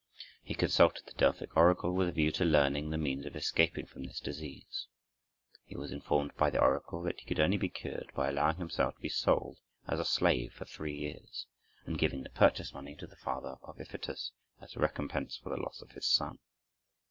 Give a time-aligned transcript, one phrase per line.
[0.41, 4.03] He consulted the Delphic oracle with a view to learning the means of escaping from
[4.03, 4.87] this disease.
[5.63, 8.95] He was informed by the oracle that he could only be cured by allowing himself
[8.95, 11.45] to be sold as a slave for three years,
[11.85, 15.83] and giving the purchase money to the father of Iphitus as recompense for the loss
[15.83, 16.39] of his son.